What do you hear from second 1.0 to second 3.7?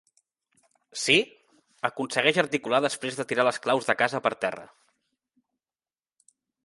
Sí? —aconsegueix articular després de tirar les